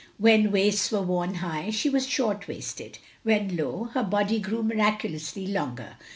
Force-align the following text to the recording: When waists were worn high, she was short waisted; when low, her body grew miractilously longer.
When 0.17 0.51
waists 0.51 0.91
were 0.91 1.03
worn 1.03 1.35
high, 1.35 1.69
she 1.69 1.87
was 1.87 2.07
short 2.07 2.47
waisted; 2.47 2.97
when 3.21 3.55
low, 3.55 3.83
her 3.93 4.01
body 4.01 4.39
grew 4.39 4.63
miractilously 4.63 5.45
longer. 5.47 5.95